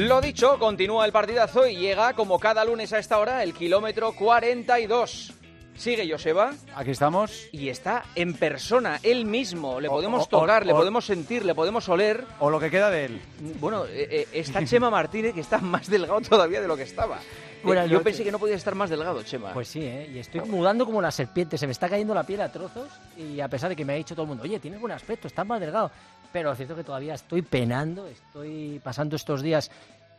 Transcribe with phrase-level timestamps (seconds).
[0.00, 4.12] Lo dicho, continúa el partidazo y llega, como cada lunes a esta hora, el kilómetro
[4.12, 5.29] 42.
[5.80, 6.52] Sigue Joseba.
[6.76, 7.48] Aquí estamos.
[7.52, 9.80] Y está en persona, él mismo.
[9.80, 12.22] Le O- podemos o- tocar, o- le o- podemos sentir, le podemos oler.
[12.38, 13.22] O lo que queda de él.
[13.58, 17.16] Bueno, eh, eh, está Chema Martínez, que está más delgado todavía de lo que estaba.
[17.16, 19.54] Eh, Buenas yo pensé que no podía estar más delgado, Chema.
[19.54, 20.10] Pues sí, ¿eh?
[20.14, 23.40] y estoy mudando como la serpiente, se me está cayendo la piel a trozos y
[23.40, 25.46] a pesar de que me ha dicho todo el mundo, oye, tienes buen aspecto, estás
[25.46, 25.90] más delgado,
[26.30, 29.70] pero lo cierto es que todavía estoy penando, estoy pasando estos días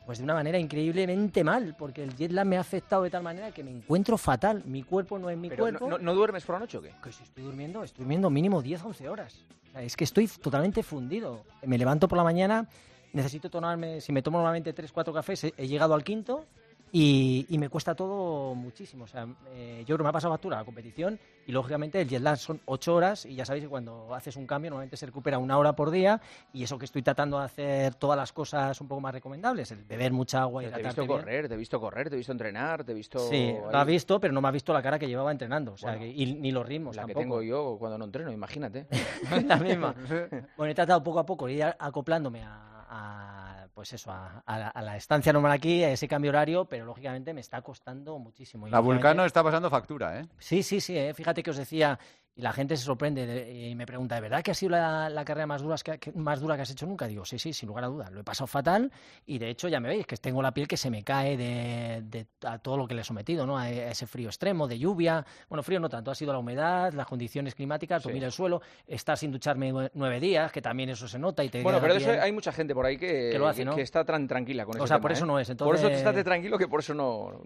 [0.05, 3.23] pues de una manera increíblemente mal, porque el jet lag me ha afectado de tal
[3.23, 5.87] manera que me encuentro fatal, mi cuerpo no es mi Pero, cuerpo.
[5.87, 6.93] ¿no, no, no duermes por la noche o qué?
[7.03, 9.39] Que si estoy durmiendo, estoy durmiendo mínimo 10, 11 horas.
[9.69, 11.43] O sea, es que estoy totalmente fundido.
[11.63, 12.67] Me levanto por la mañana,
[13.13, 16.45] necesito tomarme, si me tomo normalmente 3, 4 cafés, he, he llegado al quinto
[16.91, 19.05] y, y me cuesta todo muchísimo.
[19.05, 22.07] O sea, eh, yo creo que me ha pasado factura la competición y lógicamente el
[22.07, 25.05] jet lag son 8 horas y ya sabéis que cuando haces un cambio normalmente se
[25.05, 26.21] recupera una hora por día
[26.53, 29.83] y eso que estoy tratando de hacer todas las cosas un poco más recomendables, el
[29.83, 31.19] beber mucha agua y Te he visto bien.
[31.19, 33.19] correr, te he visto correr, te he visto entrenar, te he visto...
[33.19, 35.73] Sí, lo has visto, pero no me has visto la cara que llevaba entrenando.
[35.73, 37.21] O sea, Bueno, que- y ni los ritmos La que tampoco.
[37.23, 38.87] tengo yo cuando no entreno, imagínate.
[39.47, 39.95] la misma.
[40.57, 43.40] Bueno, he tratado poco a poco de ir acoplándome a, a,
[43.73, 46.85] pues eso, a, a la, a la estancia normal aquí, a ese cambio horario, pero
[46.85, 48.67] lógicamente me está costando muchísimo.
[48.67, 50.25] La Vulcano está pasando factura, ¿eh?
[50.39, 50.97] Sí, sí, sí.
[50.97, 51.97] eh, Fíjate que os decía,
[52.33, 55.09] y la gente se sorprende de- y me pregunta, ¿de verdad que ha sido la,
[55.09, 57.05] la carrera más dura, que, que- más dura que has hecho nunca?
[57.07, 58.11] Digo, sí, sí, sin lugar a dudas.
[58.11, 58.91] Lo he pasado fatal
[59.25, 62.01] y de hecho ya me veis que tengo la piel que se me cae de,
[62.05, 63.57] de- a todo lo que le he sometido, ¿no?
[63.57, 65.25] A, e- ese frío extremo, de lluvia.
[65.49, 68.07] Bueno, frío no tanto, ha sido la humedad, las condiciones climáticas, Sí.
[68.09, 71.49] dormir el suelo, estar sin ducharme nue- nueve días, que también eso se nota y
[71.49, 73.75] te Bueno, pero eso hay mucha gente por ahí que, Que lo hace, ¿no?
[73.75, 75.27] que está tan tranquila con O ese sea, tema, por eso ¿eh?
[75.27, 77.41] no es, Por eso entonces- estate tranquilo que por eso no...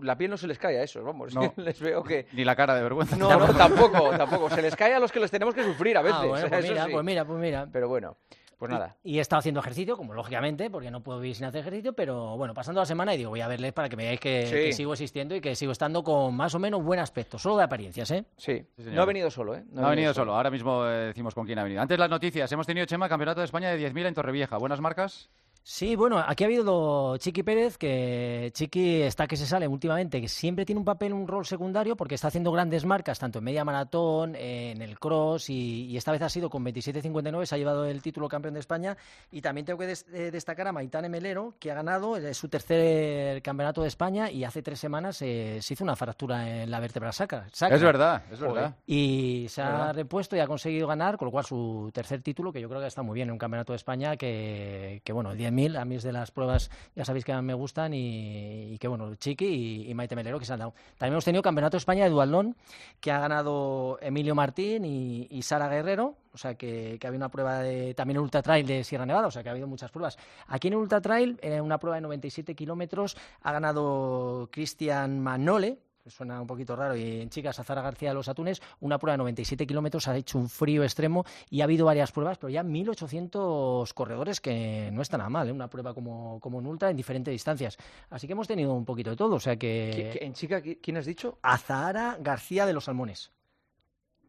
[0.00, 1.34] La piel no se les cae a esos, vamos.
[1.34, 1.52] No.
[1.56, 2.26] Les veo que...
[2.34, 3.16] Ni la cara de vergüenza.
[3.16, 4.50] No, no, tampoco, tampoco.
[4.50, 6.18] Se les cae a los que les tenemos que sufrir a veces.
[6.20, 6.92] Ah, bueno, pues mira, sí.
[6.92, 7.68] pues mira, pues mira.
[7.72, 8.16] Pero bueno,
[8.58, 8.96] pues nada.
[9.02, 12.36] Y he estado haciendo ejercicio, como lógicamente, porque no puedo vivir sin hacer ejercicio, pero
[12.36, 14.52] bueno, pasando la semana y digo, voy a verles para que veáis que, Sí.
[14.54, 17.64] que sigo existiendo y que sigo estando con más o menos buen aspecto, solo de
[17.64, 18.24] apariencias, ¿eh?
[18.36, 18.64] Sí.
[18.78, 19.64] Sí, no ha venido solo, ¿eh?
[19.72, 20.34] No ha venido solo.
[20.36, 21.82] Ahora mismo eh, decimos con quién ha venido.
[21.82, 22.50] Antes las noticias.
[22.52, 24.56] Hemos tenido, Chema, Campeonato de España de 10.000 en Torrevieja.
[24.58, 25.28] ¿Buenas marcas?
[25.64, 30.26] Sí, bueno, aquí ha habido Chiqui Pérez, que Chiqui está que se sale últimamente, que
[30.28, 33.64] siempre tiene un papel, un rol secundario, porque está haciendo grandes marcas, tanto en media
[33.64, 37.84] maratón, en el cross, y, y esta vez ha sido con 27.59, se ha llevado
[37.84, 38.96] el título campeón de España.
[39.30, 42.48] Y también tengo que des- eh, destacar a Maitane Melero, que ha ganado eh, su
[42.48, 46.80] tercer campeonato de España y hace tres semanas eh, se hizo una fractura en la
[46.80, 47.46] vértebra sacra.
[47.52, 47.76] sacra.
[47.76, 48.74] Es verdad, es verdad.
[48.84, 49.94] Y se ha ¿Verdad?
[49.94, 52.88] repuesto y ha conseguido ganar, con lo cual su tercer título, que yo creo que
[52.88, 56.02] está muy bien en un campeonato de España, que, que bueno, 10.000, a mí es
[56.02, 60.16] de las pruebas, ya sabéis que me gustan, y, y que bueno, Chiqui y, Maite
[60.16, 60.74] Melero que se han dado.
[60.98, 62.56] También hemos tenido campeonato de España de dualdón,
[63.00, 67.58] que ha ganado Emilio Martín y, Sara Guerrero, o sea que, que había una prueba
[67.60, 70.18] de, también el Ultra Trail de Sierra Nevada, o sea que ha habido muchas pruebas.
[70.46, 75.78] Aquí en el Ultra Trail, en una prueba de 97 kilómetros, ha ganado Cristian Manole,
[76.10, 79.12] suena un poquito raro, y en chicas a Zara García de los Atunes, una prueba
[79.14, 82.62] de 97 kilómetros, ha hecho un frío extremo y ha habido varias pruebas, pero ya
[82.64, 85.52] 1.800 corredores, que no está nada mal, ¿eh?
[85.52, 87.76] una prueba como, como en ultra en diferentes distancias.
[88.10, 90.18] Así que hemos tenido un poquito de todo, o sea ¿Qui- que...
[90.22, 91.38] ¿En chica qui- quién has dicho?
[91.42, 93.30] A Zahara García de los Salmones.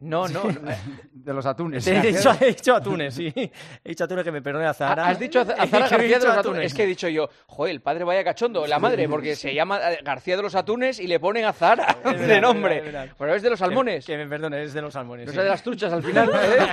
[0.03, 0.43] No, no.
[0.43, 0.71] no.
[1.13, 1.87] De los atunes.
[1.87, 3.31] He dicho, he dicho atunes, sí.
[3.35, 3.51] He
[3.89, 5.07] dicho atunes que me perdone a Zahara.
[5.07, 6.65] Has dicho a García de los Atunes.
[6.65, 9.79] Es que he dicho yo, joder, el padre vaya cachondo, la madre, porque se llama
[9.93, 12.77] eh, García de los Atunes y le ponen a Zara Es verdad, de es nombre.
[13.05, 13.11] es.
[13.17, 14.05] Pero es de los salmones.
[14.05, 15.25] Que, que me perdone, es de los salmones.
[15.27, 15.35] No sí.
[15.35, 16.29] sea de las truchas al final.
[16.33, 16.67] ¿eh?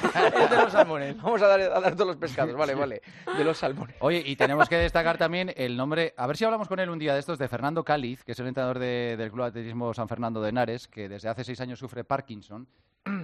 [0.44, 1.16] es de los salmones.
[1.22, 3.02] Vamos a dar, a dar todos los pescados, vale, vale.
[3.38, 3.94] De los salmones.
[4.00, 6.98] Oye, y tenemos que destacar también el nombre, a ver si hablamos con él un
[6.98, 9.94] día de estos, de Fernando Cáliz, que es el entrenador de- del Club de Atletismo
[9.94, 12.66] San Fernando de Henares, que desde hace seis años sufre Parkinson,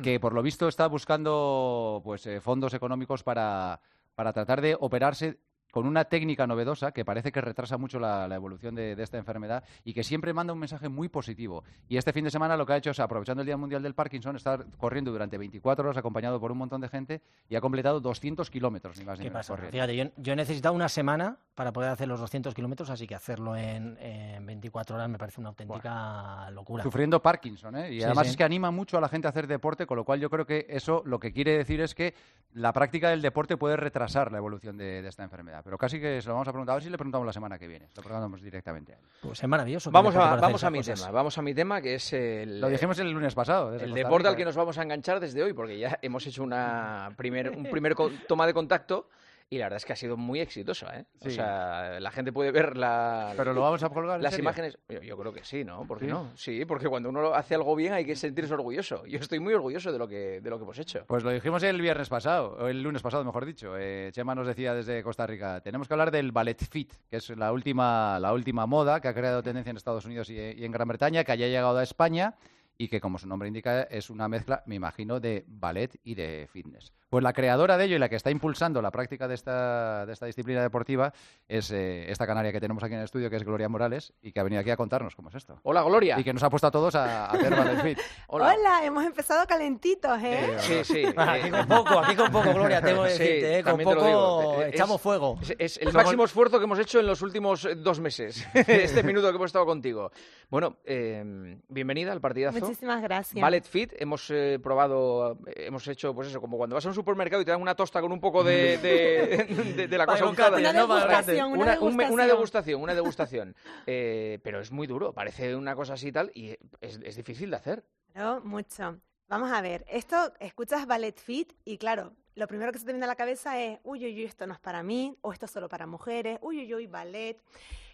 [0.03, 3.81] que por lo visto está buscando pues, eh, fondos económicos para,
[4.15, 5.39] para tratar de operarse
[5.77, 9.19] con una técnica novedosa que parece que retrasa mucho la, la evolución de, de esta
[9.19, 11.65] enfermedad y que siempre manda un mensaje muy positivo.
[11.87, 13.93] Y este fin de semana lo que ha hecho es, aprovechando el Día Mundial del
[13.95, 18.01] Parkinson, estar corriendo durante 24 horas acompañado por un montón de gente y ha completado
[18.01, 19.67] 200 kilómetros, ni más ni ¿Qué menos, pasa?
[19.71, 23.15] Fíjate, yo, yo he necesitado una semana para poder hacer los 200 kilómetros, así que
[23.15, 26.85] hacerlo en, en 24 horas me parece una auténtica locura.
[26.85, 27.93] Sufriendo Parkinson, ¿eh?
[27.93, 28.31] Y Sí, además sí.
[28.31, 30.47] es que anima mucho a la gente a hacer deporte, con lo cual yo creo
[30.47, 32.15] que eso lo que quiere decir es que
[32.55, 35.66] la práctica del deporte puede retrasar la evolución de, de esta enfermedad.
[35.67, 37.59] Pero casi que se lo vamos a preguntar, a ver si le preguntamos la semana
[37.59, 37.89] que viene.
[37.97, 39.03] Lo preguntamos directamente a él.
[39.21, 39.91] Pues es maravilloso.
[39.91, 42.69] que Vamos a, vamos a mi tema, vamos a mi tema que es el, Lo
[42.69, 43.73] dijimos el lunes pasado.
[43.73, 44.45] desde el Costa deporte al que ¿eh?
[44.45, 48.13] nos vamos a enganchar desde hoy, porque ya hemos hecho una primer, un primer co-
[48.29, 49.09] toma de contacto
[49.49, 51.07] y la verdad es que ha sido muy exitosa, ¿eh?
[51.25, 54.17] O sea, la gente puede ver la, Pero lo vamos a colgar.
[54.17, 54.43] ¿en las serio?
[54.45, 54.79] imágenes.
[54.89, 55.87] Yo, yo creo que sí, ¿no?
[55.87, 56.11] ¿Por qué ¿Sí?
[56.11, 56.33] no?
[56.35, 59.07] Sí, porque cuando uno hace algo bien hay que sentirse orgulloso.
[59.07, 61.05] Yo estoy muy orgulloso de lo que, de lo que hemos hecho.
[61.07, 63.77] Pues lo dijimos el viernes pasado, o el lunes pasado, mejor dicho.
[63.79, 67.31] Eh, Chema nos decía desde Costa Rica, tenemos que hablar del ballet fit, que es
[67.31, 70.73] la última, la última moda que ha creado tendencia en Estados Unidos y, y en
[70.73, 72.35] Gran Bretaña, que haya llegado a España
[72.79, 76.49] y que, como su nombre indica, es una mezcla, me imagino, de ballet y de
[76.53, 76.93] fitness.
[77.09, 80.13] Pues la creadora de ello y la que está impulsando la práctica de esta, de
[80.13, 81.13] esta disciplina deportiva
[81.49, 84.33] es eh, esta canaria que tenemos aquí en el estudio, que es Gloria Morales, y
[84.33, 85.59] que ha venido aquí a contarnos cómo es esto.
[85.63, 86.19] Hola, Gloria.
[86.19, 87.99] Y que nos ha puesto a todos a, a hacer ballet fit.
[88.27, 88.85] Hola.
[88.85, 90.57] hemos empezado calentitos, ¿eh?
[90.59, 91.05] Sí, sí.
[91.17, 93.63] Aquí eh, con poco, aquí con poco, Gloria, tengo que Sí, decirte, ¿eh?
[93.63, 94.63] con poco.
[94.63, 95.39] Es- echamos fuego.
[95.43, 98.47] Es, es el Somos- máximo esfuerzo que hemos hecho en los últimos eh, dos meses,
[98.55, 100.11] este minuto que hemos estado contigo.
[100.51, 102.66] Bueno, eh, bienvenida al partidazo.
[102.69, 103.41] Muchísimas gracias.
[103.41, 106.95] Ballet Fit, hemos eh, probado, eh, hemos hecho, pues eso, como cuando vas a un
[106.95, 109.45] supermercado y te dan una tosta con un poco de, de,
[109.77, 110.59] de- de la cosa untada.
[110.59, 112.13] Una no, degustación, una, Una, un me- degustación.
[112.15, 113.57] una degustación, una degustación.
[113.87, 117.51] Eh, pero es muy duro, parece una cosa así y tal, y es, es difícil
[117.51, 117.85] de hacer.
[118.13, 118.99] Claro, mucho.
[119.29, 123.05] Vamos a ver, esto, escuchas Ballet Fit y claro, lo primero que se te viene
[123.07, 125.51] a la cabeza es, uy, uy, uy, esto no es para mí, o esto es
[125.51, 127.37] solo para mujeres, uy, uy, uy, ballet.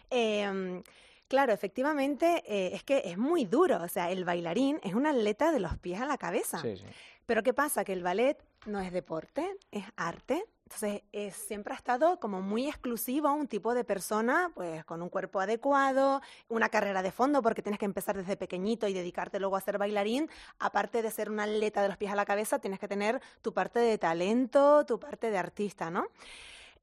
[0.09, 0.83] Em,
[1.33, 5.51] claro, efectivamente, eh, es que es muy duro, o sea, el bailarín es un atleta
[5.51, 6.59] de los pies a la cabeza.
[6.59, 6.85] Sí, sí.
[7.25, 7.83] Pero ¿qué pasa?
[7.83, 8.37] Que el ballet
[8.67, 10.45] no es deporte, es arte.
[10.65, 15.01] Entonces, es- siempre ha estado como muy exclusivo a un tipo de persona, pues con
[15.01, 19.39] un cuerpo adecuado, una carrera de fondo, porque tienes que empezar desde pequeñito y dedicarte
[19.39, 20.29] luego a ser bailarín.
[20.59, 23.53] Aparte de ser un atleta de los pies a la cabeza, tienes que tener tu
[23.55, 26.05] parte de talento, tu parte de artista, ¿no?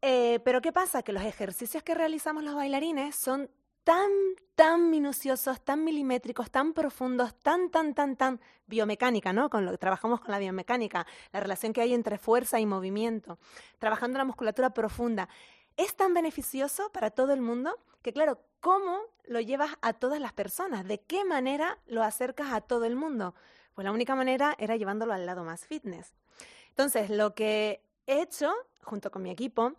[0.03, 1.03] Eh, pero ¿qué pasa?
[1.03, 3.51] Que los ejercicios que realizamos los bailarines son
[3.85, 4.11] tan,
[4.55, 9.51] tan minuciosos, tan milimétricos, tan profundos, tan, tan, tan, tan biomecánica, ¿no?
[9.51, 13.39] Con lo que trabajamos con la biomecánica, la relación que hay entre fuerza y movimiento,
[13.79, 15.29] trabajando la musculatura profunda.
[15.77, 20.33] Es tan beneficioso para todo el mundo que, claro, ¿cómo lo llevas a todas las
[20.33, 20.87] personas?
[20.87, 23.35] ¿De qué manera lo acercas a todo el mundo?
[23.75, 26.15] Pues la única manera era llevándolo al lado más fitness.
[26.69, 28.53] Entonces, lo que he hecho,
[28.83, 29.75] junto con mi equipo,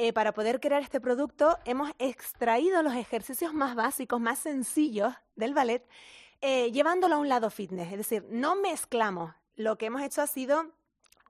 [0.00, 5.54] eh, para poder crear este producto, hemos extraído los ejercicios más básicos, más sencillos del
[5.54, 5.84] ballet,
[6.40, 7.90] eh, llevándolo a un lado fitness.
[7.90, 9.34] Es decir, no mezclamos.
[9.56, 10.70] Lo que hemos hecho ha sido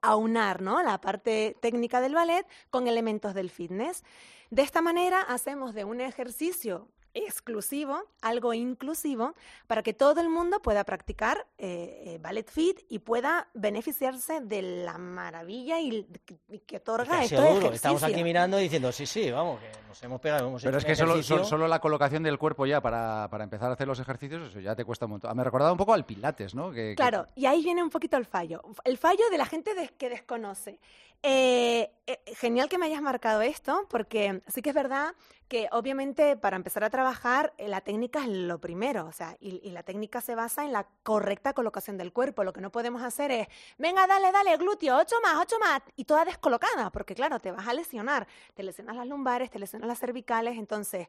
[0.03, 0.83] aunar ¿no?
[0.83, 4.03] la parte técnica del ballet con elementos del fitness.
[4.51, 9.33] De esta manera hacemos de un ejercicio exclusivo, algo inclusivo,
[9.67, 14.61] para que todo el mundo pueda practicar eh, eh, ballet fit y pueda beneficiarse de
[14.83, 16.07] la maravilla y,
[16.49, 19.69] y que otorga Que estos sido duro, Estamos aquí mirando diciendo, sí, sí, vamos, que
[19.87, 20.47] nos hemos pegado.
[20.47, 21.37] Hemos Pero es hecho que un solo, ejercicio.
[21.37, 24.59] sol- solo la colocación del cuerpo ya para, para empezar a hacer los ejercicios, eso
[24.59, 25.35] ya te cuesta un montón.
[25.35, 26.69] Me recordaba un poco al Pilates, ¿no?
[26.71, 28.61] Que- que- Claro, y ahí viene un poquito el fallo.
[28.83, 30.79] El fallo de la gente des- que desconoce.
[31.21, 35.13] Eh, eh, genial que me hayas marcado esto, porque sí que es verdad
[35.49, 39.59] que obviamente para empezar a trabajar eh, la técnica es lo primero, o sea, y,
[39.67, 42.43] y la técnica se basa en la correcta colocación del cuerpo.
[42.43, 43.47] Lo que no podemos hacer es,
[43.77, 47.67] venga, dale, dale, glúteo, ocho más, ocho más, y toda descolocada, porque claro, te vas
[47.67, 48.27] a lesionar.
[48.53, 51.07] Te lesionas las lumbares, te lesionas las cervicales, entonces...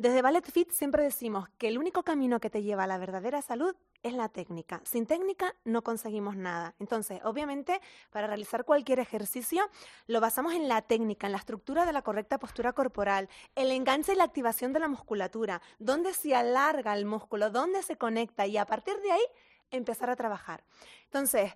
[0.00, 3.42] Desde Ballet Fit siempre decimos que el único camino que te lleva a la verdadera
[3.42, 4.80] salud es la técnica.
[4.82, 6.74] Sin técnica no conseguimos nada.
[6.78, 9.68] Entonces, obviamente, para realizar cualquier ejercicio,
[10.06, 14.14] lo basamos en la técnica, en la estructura de la correcta postura corporal, el enganche
[14.14, 18.56] y la activación de la musculatura, dónde se alarga el músculo, dónde se conecta y
[18.56, 19.26] a partir de ahí
[19.70, 20.64] empezar a trabajar.
[21.04, 21.52] Entonces,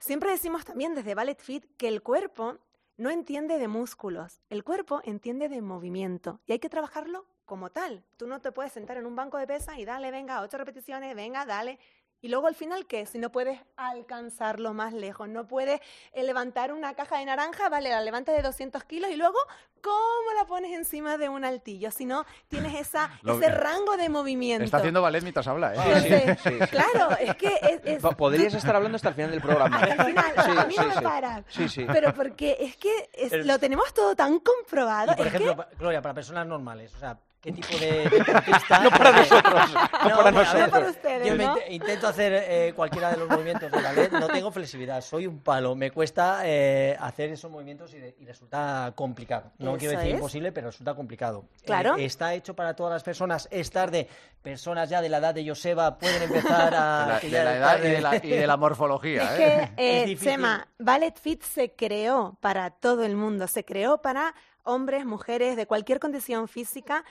[0.00, 2.58] siempre decimos también desde Ballet Fit que el cuerpo
[2.96, 8.02] no entiende de músculos, el cuerpo entiende de movimiento y hay que trabajarlo como tal.
[8.18, 11.14] Tú no te puedes sentar en un banco de pesas y dale, venga, ocho repeticiones,
[11.16, 11.78] venga, dale.
[12.22, 13.04] Y luego al final, ¿qué?
[13.06, 15.80] Si no puedes alcanzarlo más lejos, no puedes
[16.12, 19.36] eh, levantar una caja de naranja, vale, la levantas de 200 kilos y luego,
[19.82, 21.90] ¿cómo la pones encima de un altillo?
[21.90, 24.64] Si no tienes esa, Lo- ese rango de movimiento.
[24.64, 25.76] Está haciendo ballet mientras habla, ¿eh?
[25.76, 26.66] Sí, sí, Entonces, sí, sí.
[26.70, 29.76] claro, es que es, es- Po- Podrías estar hablando hasta el final del programa.
[29.76, 31.00] hasta el final, Sí, a mí no sí, me sí.
[31.02, 31.44] paras.
[31.48, 31.86] Sí, sí.
[31.92, 35.12] Pero porque es que es- El- lo tenemos todo tan comprobado.
[35.12, 38.80] Y, por es ejemplo, que, Gloria, para personas normales, o sea, ¿qué tipo de deportista?
[38.80, 40.64] No para nosotros, no No, para nosotros.
[40.66, 41.56] No para ustedes, Yo me ¿no?
[41.56, 45.38] int- intento hacer eh, cualquiera de los movimientos de ballet, no tengo flexibilidad, soy un
[45.40, 49.52] palo, me cuesta eh, hacer esos movimientos y, de- y resulta complicado.
[49.58, 50.16] No quiero decir es.
[50.16, 51.44] imposible, pero resulta complicado.
[51.64, 51.96] Claro.
[51.96, 54.08] Eh, está hecho para todas las personas, es tarde,
[54.42, 57.20] personas ya de la edad de Joseba pueden empezar a...
[57.26, 59.72] De la, de la edad y de la, y de la morfología, Es ¿eh?
[59.76, 60.20] que, eh, Es.
[60.20, 65.66] Chema, Ballet Fit se creó para todo el mundo, se creó para hombres, mujeres, de
[65.66, 67.04] cualquier condición física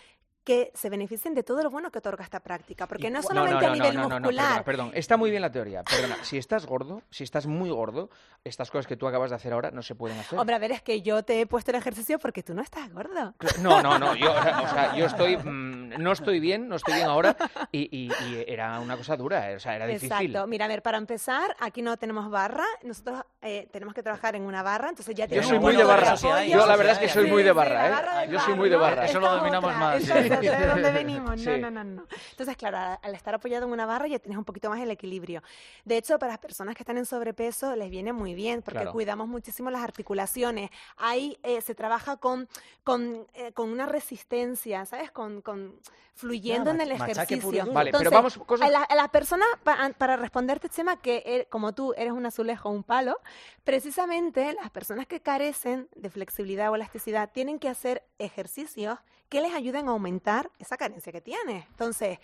[0.45, 3.71] que se beneficien de todo lo bueno que otorga esta práctica, porque no solamente no,
[3.71, 4.63] a nivel no, muscular.
[4.63, 5.83] perdón, está muy bien la teoría.
[5.83, 8.09] Perdona, si estás gordo, si estás muy gordo,
[8.43, 10.37] estas cosas que tú acabas de hacer ahora no se pueden hacer.
[10.37, 12.93] Hombre, a ver, es que yo te he puesto el ejercicio porque tú no estás
[12.93, 13.33] gordo.
[13.59, 16.75] No, no, no, yo, o sea, o sea, yo estoy, mm, no estoy bien, no
[16.75, 17.35] estoy bien ahora
[17.71, 20.11] y, y- y era una cosa dura, eh, o sea, era difícil.
[20.11, 20.47] Exacto.
[20.47, 22.65] Mira, a ver, para empezar, aquí no tenemos barra.
[22.83, 26.15] Nosotros eh, tenemos que trabajar en una barra, entonces ya Yo soy muy de barra.
[26.15, 27.91] Yo la verdad es que soy muy de barra, ¿eh?
[27.91, 29.05] barra Yo soy muy de barra.
[29.05, 29.79] Eso lo dominamos otra.
[29.79, 30.27] más, Esta sí.
[30.27, 31.29] es otra, de dónde venimos.
[31.31, 31.59] No, Sí.
[31.61, 32.05] no, no, no.
[32.31, 34.89] Entonces, claro, al- al estar apoyado en una barra ya tienes un poquito más el
[34.91, 35.41] equilibrio.
[35.83, 38.91] De hecho, para las personas que están en sobrepeso les viene muy bien porque Claro.
[38.91, 40.69] cuidamos muchísimo las articulaciones.
[40.97, 42.47] Ahí eh, se trabaja con,
[42.83, 45.11] con, eh, con una resistencia, ¿sabes?
[45.11, 45.75] Con, con
[46.13, 47.51] fluyendo Nada, en el ejercicio.
[47.65, 51.49] pero Entonces, vamos, cosas- a la, a la persona, pa- para responderte, Chema, que er-
[51.49, 53.19] como tú eres un azulejo o un palo,
[53.65, 59.53] precisamente las personas que carecen de flexibilidad o elasticidad tienen que hacer ejercicios que les
[59.53, 61.65] ayuden a aumentar esa carencia que tienes.
[61.67, 62.19] Entonces,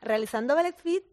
[0.00, 1.04] realizando ballet fit,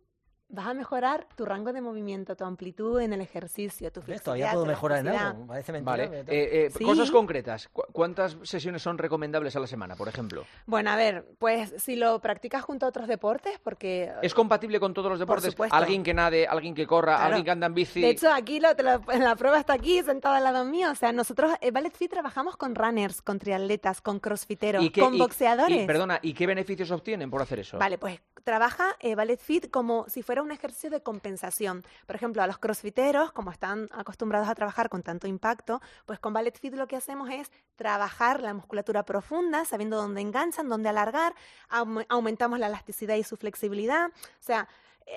[0.47, 4.23] vas a mejorar tu rango de movimiento, tu amplitud en el ejercicio, tu flexibilidad.
[4.23, 5.47] Todavía puedo mejorar en algo.
[5.47, 5.91] Parece mentira.
[5.91, 6.83] Vale, eh, eh, Sí.
[6.83, 7.67] cosas concretas.
[7.69, 10.43] ¿Cu- ¿Cuántas sesiones son recomendables a la semana, por ejemplo?
[10.65, 14.93] Bueno, a ver, pues si lo practicas junto a otros deportes, porque ¿Es compatible con
[14.93, 15.51] todos los deportes?
[15.51, 15.75] supuesto.
[15.75, 17.25] Alguien que nade, alguien que corra, Claro.
[17.25, 18.01] alguien que anda en bici.
[18.01, 20.91] De hecho, aquí lo- te lo- la prueba está aquí, sentada al lado mío.
[20.91, 25.15] O sea, nosotros en Ballet Fit trabajamos con runners, con triatletas, con crossfiteros, qué- con
[25.15, 25.83] y- boxeadores.
[25.83, 27.77] y, perdona, ¿y qué beneficios obtienen por hacer eso?
[27.77, 31.83] Vale, pues trabaja eh, Ballet Fit como si fuera un ejercicio de compensación.
[32.05, 36.33] Por ejemplo, a los crossfiteros, como están acostumbrados a trabajar con tanto impacto, pues con
[36.33, 41.33] Ballet Fit lo que hacemos es trabajar la musculatura profunda, sabiendo dónde enganchan, dónde alargar,
[41.69, 44.07] aume- aumentamos la elasticidad y su flexibilidad.
[44.07, 44.67] O sea,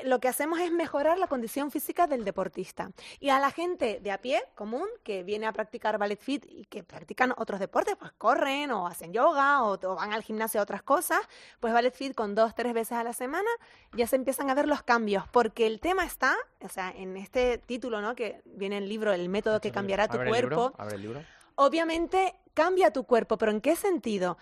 [0.04, 2.90] lo que hacemos es mejorar la condición física del deportista.
[3.20, 6.66] Y a la gente de a pie, común, que viene a practicar ballet fit y
[6.66, 10.62] que practican otros deportes, pues corren o hacen yoga o, o van al gimnasio a
[10.62, 11.20] otras cosas,
[11.60, 13.48] pues ballet fit con dos, tres veces a la semana
[13.92, 15.24] ya se empiezan a ver los cambios.
[15.28, 18.14] Porque el tema está, o sea, en este título, ¿no?
[18.14, 21.02] Que viene el libro, el método que cambiará tu Abre el libro, cuerpo abre el
[21.02, 21.24] libro.
[21.54, 24.36] obviamente cambia tu cuerpo, pero ¿en qué sentido?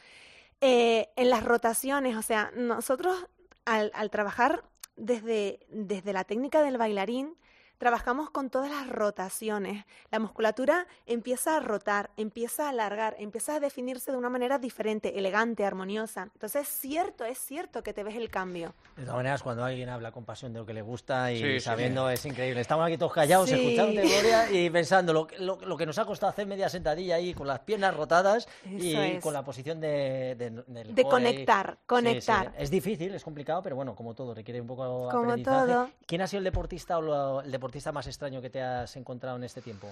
[0.60, 3.26] Eh, en las rotaciones, o sea, nosotros
[3.64, 4.64] al, al trabajar
[4.96, 7.36] desde, desde la técnica del bailarín,
[7.78, 9.84] trabajamos con todas las rotaciones.
[10.10, 15.18] La musculatura empieza a rotar, empieza a alargar, empieza a definirse de una manera diferente,
[15.18, 16.28] elegante, armoniosa.
[16.34, 18.74] Entonces, es cierto, es cierto que te ves el cambio.
[18.96, 21.44] De todas maneras, cuando alguien habla con pasión de lo que le gusta y Sí,
[21.54, 22.60] sí, sabiendo, es increíble.
[22.60, 23.54] Estamos aquí todos callados, Sí.
[23.54, 27.16] escuchándote, Gloria, y pensando lo, que- lo, lo que nos ha costado hacer media sentadilla
[27.16, 29.22] ahí con las piernas rotadas y Eso es.
[29.22, 31.32] con la posición de, de, del De core ahí.
[31.34, 31.84] conectar, Sí, sí.
[31.86, 32.54] conectar.
[32.58, 35.66] Es difícil, es complicado, pero bueno, como todo, requiere un poco Como aprendizaje.
[35.72, 35.90] todo.
[36.06, 39.36] ¿Quién ha sido el deportista o lo- el deportista más extraño que te has encontrado
[39.36, 39.88] en este tiempo?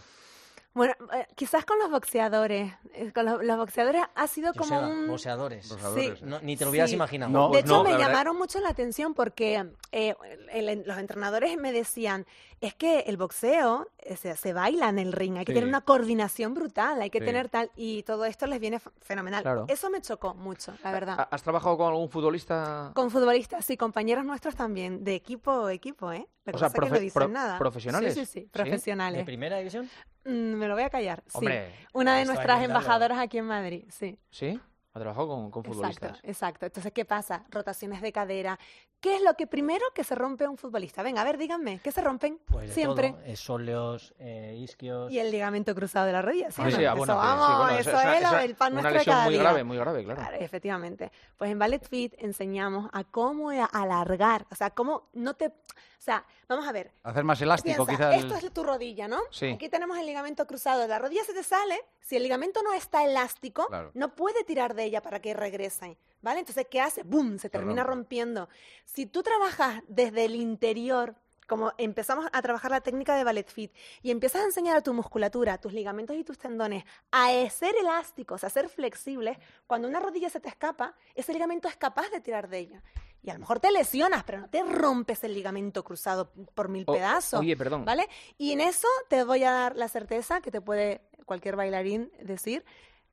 [0.74, 2.72] Bueno, eh, quizás con los boxeadores.
[2.94, 5.06] eh, Con los, los boxeadores ha sido como un...
[5.06, 5.68] boxeadores.
[5.68, 6.22] Boxeadores.
[6.22, 6.96] No, ni te lo hubieras Sí.
[6.96, 7.30] imaginado.
[7.32, 10.14] No, De pues hecho, no, me la verdad- llamaron mucho la atención porque eh,
[10.52, 12.26] el- los entrenadores me decían,
[12.60, 15.54] es que el boxeo eh, se, se baila en el ring, hay que Sí.
[15.54, 17.24] tener una coordinación brutal, hay que Sí.
[17.24, 19.42] tener tal, y todo esto les viene fenomenal.
[19.42, 19.66] Claro.
[19.68, 21.20] Eso me chocó mucho, la verdad.
[21.20, 22.90] ¿Ha- ¿Has trabajado con algún futbolista?
[22.94, 26.26] Con futbolistas, sí, compañeros nuestros también, de equipo a equipo, ¿eh?
[26.46, 27.58] Lo que O sea, que no dicen pro- nada.
[27.58, 28.14] profesionales.
[28.14, 28.48] Sí, sí, sí, ¿Sí?
[28.52, 29.18] profesionales.
[29.20, 29.88] ¿De primera división?
[30.24, 31.46] Mm, me lo voy a callar, sí.
[31.92, 34.18] Una de nuestras embajadoras aquí en Madrid, sí.
[34.30, 34.60] ¿sí?
[34.94, 36.10] Ha trabajado con, con futbolistas.
[36.10, 36.66] Exacto, exacto.
[36.66, 37.44] Entonces, ¿qué pasa?
[37.50, 38.58] Rotaciones de cadera.
[39.04, 41.02] ¿Qué es lo que primero que se rompe un futbolista?
[41.02, 42.38] Venga, a ver, díganme, ¿qué se rompen?
[42.46, 43.10] Pues de Siempre.
[43.10, 43.20] todo.
[43.26, 45.12] Eh, sóleos, eh, isquios.
[45.12, 46.50] Y el ligamento cruzado de la rodilla.
[46.50, 48.38] ¿sí Ah, sí, ah, eso, bueno, sí, vamos, sí, bueno, eso esa- es esa- lo-
[48.38, 49.42] el pan una nuestro de lesión cada muy día.
[49.42, 50.20] grave, muy grave, claro.
[50.22, 51.12] Claro, efectivamente.
[51.36, 55.48] Pues en Ballet Fit enseñamos a cómo alargar, o sea, cómo no te...
[55.48, 58.24] O sea, vamos a ver, Hacer más elástico, Piensa, quizás.
[58.24, 59.18] esto es tu rodilla, ¿no?
[59.30, 59.50] Sí.
[59.52, 60.86] Aquí tenemos el ligamento cruzado.
[60.86, 61.78] La rodilla se te sale.
[62.00, 63.90] Si el ligamento no está elástico, Claro.
[63.94, 65.96] no puede tirar de ella para que regrese.
[66.24, 66.40] ¿Vale?
[66.40, 67.02] Entonces, ¿qué hace?
[67.02, 67.36] ¡Bum!
[67.38, 68.48] Se termina rompiendo.
[68.86, 71.14] Si tú trabajas desde el interior,
[71.46, 73.70] como empezamos a trabajar la técnica de ballet fit,
[74.02, 78.42] y empiezas a enseñar a tu musculatura, tus ligamentos y tus tendones a ser elásticos,
[78.42, 82.48] a ser flexibles, cuando una rodilla se te escapa, ese ligamento es capaz de tirar
[82.48, 82.82] de ella.
[83.22, 86.84] Y a lo mejor te lesionas, pero no te rompes el ligamento cruzado por mil
[86.86, 87.40] O- pedazos.
[87.40, 87.84] Oye, perdón.
[87.84, 88.08] ¿Vale?
[88.38, 92.64] Y en eso te voy a dar la certeza que te puede cualquier bailarín decir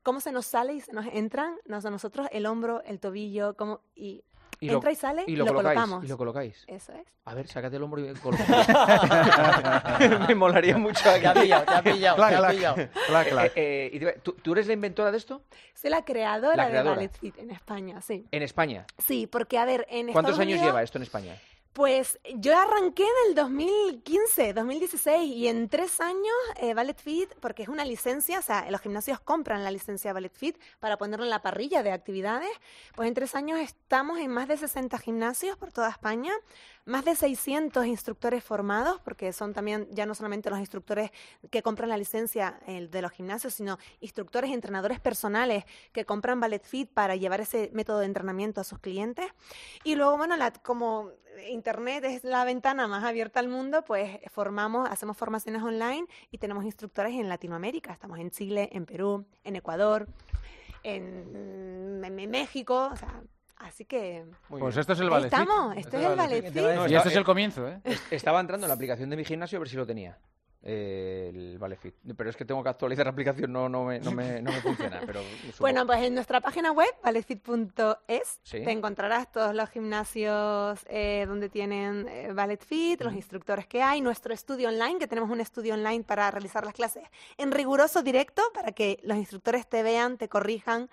[0.02, 3.54] cómo se nos sale y se nos entran nos- a nosotros el hombro, el tobillo,
[3.56, 4.24] cómo, y,
[4.60, 5.78] Y lo- entra y sale y y lo, lo, colocáis.
[5.80, 6.04] colocamos.
[6.04, 6.64] Y lo colocáis.
[6.68, 7.06] Eso es.
[7.24, 8.56] A ver, sácate el hombro y colócalo.
[10.28, 11.20] Me molaría mucho aquí.
[11.22, 12.50] Te ha pillado, te ha pillado, Clac, te ha clac.
[12.52, 12.74] pillado.
[13.06, 13.52] Clac, Eh, clac.
[13.56, 15.42] eh, y te iba- ¿tú, tú eres la inventora de esto?
[15.74, 16.90] Soy la creadora, La creadora.
[16.90, 18.26] de Ballet Fit en España, sí.
[18.30, 18.86] En España.
[18.98, 21.36] Sí, porque a ver, en ¿Cuántos Estados años Unidos- lleva esto en España?
[21.72, 27.62] Pues yo arranqué en el 2015, 2016 y en tres años eh, Ballet Fit, porque
[27.62, 31.30] es una licencia, o sea, los gimnasios compran la licencia Ballet Fit para ponerlo en
[31.30, 32.50] la parrilla de actividades,
[32.94, 36.34] pues en tres años estamos en más de 60 gimnasios por toda España,
[36.84, 41.10] más de 600 instructores formados, porque son también ya no solamente los instructores
[41.50, 46.40] que compran la licencia eh, de los gimnasios, sino instructores y entrenadores personales que compran
[46.40, 49.26] Ballet Fit para llevar ese método de entrenamiento a sus clientes.
[49.84, 51.10] Y luego, bueno, la, como
[51.48, 56.64] Internet es la ventana más abierta al mundo, pues formamos, hacemos formaciones online y tenemos
[56.64, 57.92] instructores en Latinoamérica.
[57.92, 60.08] Estamos en Chile, en Perú, en Ecuador,
[60.82, 63.22] en, en México, o sea,
[63.62, 64.24] Así que.
[64.48, 65.26] pues esto es el ballet.
[65.26, 66.44] Estamos, esto es el ballet.
[66.90, 67.80] y esto es el comienzo, ¿eh?
[68.10, 70.18] Estaba entrando en la aplicación de mi gimnasio a ver si lo tenía.
[70.64, 71.94] Eh, el Valefit.
[72.16, 74.60] Pero es que tengo que actualizar la aplicación, no, no, me, no, me, no me
[74.60, 75.00] funciona.
[75.04, 75.20] Pero
[75.58, 82.06] bueno, pues en nuestra página web, valefit.es, te encontrarás todos los gimnasios eh, donde tienen
[82.08, 86.30] eh, Fit, los instructores que hay, nuestro estudio online, que tenemos un estudio online para
[86.30, 87.02] realizar las clases
[87.38, 90.88] en riguroso directo, para que los instructores te vean, te corrijan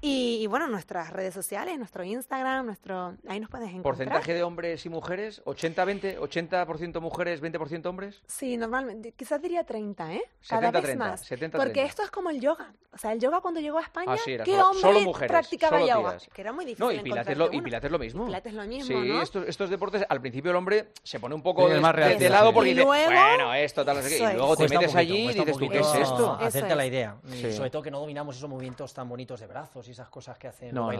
[0.00, 3.82] y, bueno, nuestras redes sociales, nuestro Instagram, nuestro ahí nos puedes encontrar.
[3.82, 5.42] ¿Porcentaje de hombres y mujeres?
[5.44, 6.18] ¿80-20?
[6.18, 8.22] ¿80% mujeres, 20% hombres?
[8.26, 9.12] Sí, normalmente.
[9.12, 10.22] Quizás diría 30, ¿eh?
[10.48, 11.28] Cada vez más.
[11.52, 12.72] porque esto es como el yoga.
[12.92, 15.92] O sea, el yoga cuando llegó a España, ah, ¿qué solo, hombre mujeres, practicaba solo
[15.92, 16.18] yoga?
[16.32, 18.24] Que era muy difícil No, y Pilates, lo, y Pilates lo mismo.
[18.24, 19.20] Pilates lo mismo, Sí, ¿no?
[19.20, 22.54] estos, estos, deportes, al principio el hombre se pone un poco de, más de, lado
[22.54, 24.32] porque dice, bueno, esto, tal, no sé qué.
[24.32, 26.38] Y luego te metes allí y dices tú, ¿qué es esto?
[26.40, 27.16] Hacerte la idea.
[27.54, 30.48] Sobre todo que no dominamos esos movimientos tan bonitos de brazos y esas cosas que
[30.48, 30.90] hacen no,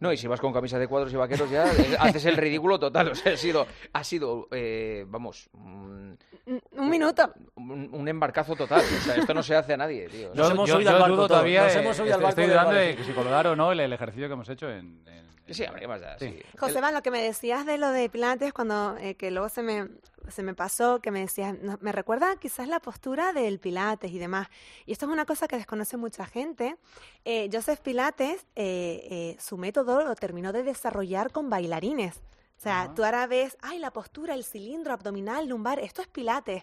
[0.00, 2.78] no, y si vas con camisas de cuadros y vaqueros ya eh, haces el ridículo
[2.78, 3.08] total.
[3.08, 5.48] O sea, ha sido, ha sido eh, vamos...
[5.52, 6.18] un
[6.90, 7.32] minuto.
[7.56, 8.80] Un, embarcazo total.
[8.80, 10.32] O sea, esto no se hace a nadie, tío.
[10.34, 11.64] Yo, hemos subido al barco todavía.
[11.64, 14.28] Nos hemos subido al barco estoy dudando de que si colgar o no el, ejercicio
[14.28, 15.02] que hemos hecho en...
[15.48, 16.38] Sí, hombre, más da, sí.
[16.58, 19.62] José Van, lo que me decías de lo de Pilates, cuando eh, que luego se
[19.62, 19.88] me,
[20.28, 24.48] se me pasó, que me decías, me recuerda quizás la postura del Pilates y demás.
[24.86, 26.76] Y esto es una cosa que desconoce mucha gente.
[27.24, 32.20] Eh, Joseph Pilates, eh, su método lo terminó de desarrollar con bailarines.
[32.62, 36.62] O sea, tú ahora ves, ay, la postura, el cilindro abdominal, lumbar, esto es pilates.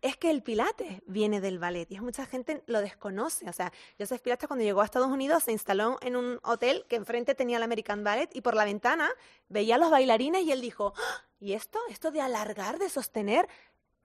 [0.00, 3.50] Es que el pilates viene del ballet y mucha gente lo desconoce.
[3.50, 6.94] O sea, Joseph Pilates cuando llegó a Estados Unidos se instaló en un hotel que
[6.94, 9.10] enfrente tenía el American Ballet y por la ventana
[9.48, 11.24] veía a los bailarines y él dijo, ¡Ah!
[11.40, 11.80] ¿y esto?
[11.88, 13.48] ¿Esto de alargar, de sostener?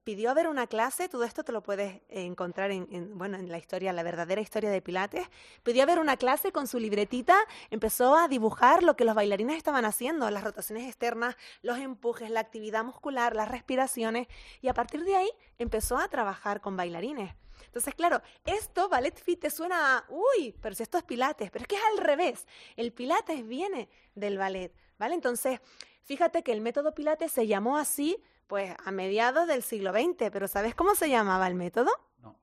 [0.05, 3.91] Pidió ver una clase, todo esto te lo puedes encontrar en, bueno, en la historia,
[3.91, 5.27] la verdadera historia de Pilates.
[5.63, 7.35] Pidió ver una clase con su libretita,
[7.71, 12.39] empezó a dibujar lo que los bailarines estaban haciendo, las rotaciones externas, los empujes, la
[12.39, 14.27] actividad muscular, las respiraciones,
[14.61, 17.33] y a partir de ahí empezó a trabajar con bailarines.
[17.65, 21.63] Entonces, claro, esto, Ballet Fit, te suena a, uy, pero si esto es Pilates, pero
[21.63, 22.45] es que es al revés.
[22.75, 25.15] El Pilates viene del ballet, ¿vale?
[25.15, 25.59] Entonces,
[26.03, 30.47] fíjate que el método Pilates se llamó así pues a mediados del siglo XX, pero
[30.47, 31.91] ¿sabes cómo se llamaba el método?
[32.21, 32.35] No.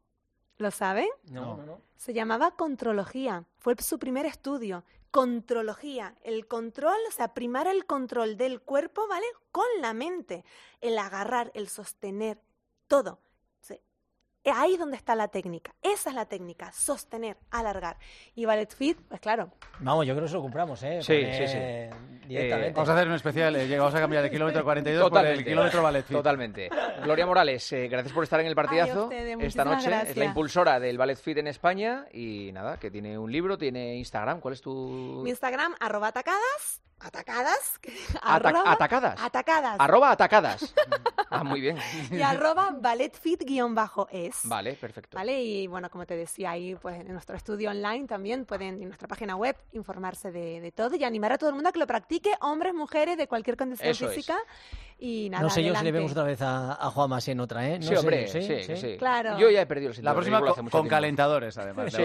[0.59, 1.09] ¿Lo saben?
[1.31, 1.81] No.
[1.97, 3.45] Se llamaba contrología.
[3.59, 4.85] Fue su primer estudio.
[5.11, 6.15] Contrología.
[6.23, 9.27] El control, o sea, primar el control del cuerpo, ¿vale?
[9.51, 10.45] Con la mente.
[10.81, 12.41] El agarrar, el sostener,
[12.89, 13.21] todo.
[14.45, 15.75] Ahí es donde está la técnica.
[15.83, 17.97] Esa es la técnica, sostener, alargar.
[18.35, 19.53] Y Ballet Fit, pues claro.
[19.81, 21.01] Vamos, yo creo que eso lo compramos, ¿eh?
[21.03, 21.59] Sí, sí, sí.
[22.27, 22.69] Directamente.
[22.69, 25.45] Eh, vamos a hacer un especial, eh, vamos a cambiar el kilómetro 42 por el
[25.45, 26.17] kilómetro Ballet Fit.
[26.17, 26.71] Totalmente.
[27.03, 29.91] Gloria Morales, eh, gracias por estar en el partidazo esta noche.
[30.09, 33.97] Es la impulsora del Ballet Fit en España y nada, que tiene un libro, tiene
[33.97, 34.41] Instagram.
[34.41, 35.21] ¿Cuál es tu...?
[35.23, 36.13] Mi Instagram, arroba
[37.03, 37.81] atacadas
[38.23, 38.67] atacadas.
[38.67, 39.21] atacadas.
[39.21, 39.77] Atacadas.
[39.79, 40.75] Arroba atacadas.
[41.31, 41.79] ah, muy bien.
[42.11, 44.41] y arroba balletfit-es.
[44.45, 45.17] Vale, perfecto.
[45.17, 48.89] Vale, y bueno, como te decía, ahí pues en nuestro estudio online también pueden, en
[48.89, 51.87] nuestra página web, informarse de, todo y animar a todo el mundo a que lo
[51.87, 54.39] practique, hombres, mujeres, de cualquier condición física.
[55.05, 57.69] Y nada, no sé yo si le vemos otra vez a, a Juan en otra,
[57.69, 57.83] ¿eh?
[57.83, 59.37] sí, hombre, sí, sí, Claro.
[59.37, 61.93] Yo ya he perdido el La próxima con, calentadores, además.
[61.93, 62.05] Sí,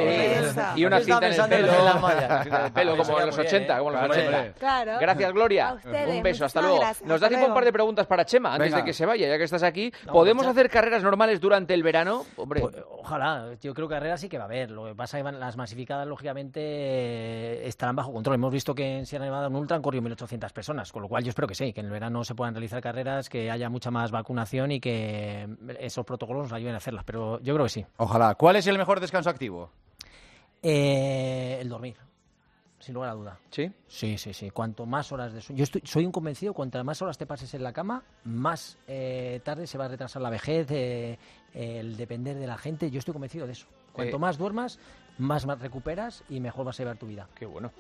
[0.78, 1.72] y una cinta en el pelo.
[2.66, 4.54] En pelo, como en los 80, como los 80.
[4.54, 4.94] Claro.
[5.00, 5.78] Gracias, Gloria.
[6.08, 6.80] Un beso, hasta luego.
[7.06, 9.38] Nos da tiempo un par de preguntas para Chema, antes de que se vaya, ya
[9.38, 9.94] que estás aquí.
[10.12, 12.26] ¿Podemos hacer carreras normales durante el verano?
[12.36, 12.62] Hombre.
[12.62, 14.72] Pues, ojalá, yo creo que carreras sí que va a haber.
[14.72, 18.36] Lo que pasa es que las masificadas, lógicamente, estarán bajo control.
[18.36, 21.24] Hemos visto que en Sierra Nevada, en Ultra, han corrido 1.800 personas, con lo cual
[21.24, 23.92] yo espero que sí, que en el verano se puedan realizar carreras, que haya mucha
[23.92, 25.48] más vacunación y que
[25.80, 27.86] esos protocolos nos ayuden a hacerlas, pero yo creo que sí.
[27.98, 28.36] Ojalá.
[28.36, 29.70] ¿Cuál es el mejor descanso activo?
[30.62, 31.98] Eh, el dormir
[32.80, 33.40] sin lugar a duda.
[33.50, 33.70] ¿Sí?
[33.88, 34.52] Sí, sí, sí.
[34.52, 35.58] Cuanto más horas de sueño.
[35.58, 39.42] Yo estoy, soy un convencido, cuanto más horas te pases en la cama, más eh,
[39.44, 41.18] tarde se va a retrasar la vejez, eh,
[41.54, 42.90] el depender de la gente.
[42.90, 43.68] Yo estoy convencido de eso.
[43.92, 44.80] Cuanto más duermas,
[45.18, 47.28] más, más recuperas y mejor vas a llevar tu vida.
[47.36, 47.72] Qué bueno.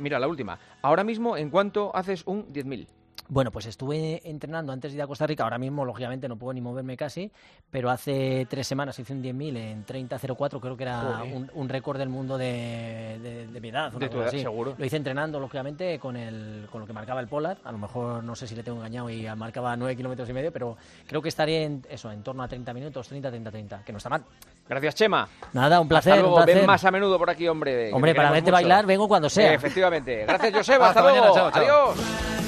[0.00, 0.58] mira, la última.
[0.80, 2.88] Ahora mismo, ¿en cuánto haces un 10.000?
[3.28, 5.44] Bueno, pues estuve entrenando antes de ir a Costa Rica.
[5.44, 7.30] Ahora mismo, lógicamente, no puedo ni moverme casi,
[7.70, 11.22] pero hace tres semanas hice un 10.000 en 30.04, creo que era
[11.54, 13.92] un, récord del mundo de, de, mi edad.
[13.92, 14.74] De tu edad, seguro.
[14.78, 17.58] Lo hice entrenando, lógicamente, con, el, con lo que marcaba el Polar.
[17.64, 20.52] A lo mejor no sé si le tengo engañado y marcaba 9 kilómetros y medio,
[20.52, 23.92] pero creo que estaría en eso, en torno a 30 minutos, 30, 30, 30, que
[23.92, 24.22] no está mal.
[24.68, 25.28] Gracias, Chema.
[25.52, 26.18] Nada, un placer.
[26.18, 27.92] luego, ven más a menudo por aquí, hombre.
[27.92, 29.54] Hombre, para verte bailar vengo cuando sea.
[29.54, 30.24] efectivamente.
[30.26, 30.88] Gracias, Joseba.
[30.90, 31.50] hasta, luego.
[31.52, 32.45] Adiós.